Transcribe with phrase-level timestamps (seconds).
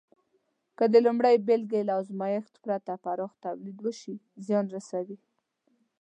[0.77, 5.17] که د لومړۍ بېلګې له ازمېښت پرته پراخ تولید وشي، زیان رسوي.